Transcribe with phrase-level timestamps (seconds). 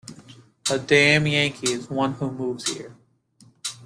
[0.71, 2.95] A damn Yankee is one who moves here.